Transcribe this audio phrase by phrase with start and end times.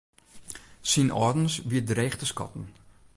[0.91, 2.65] Syn âldens wie dreech te skatten.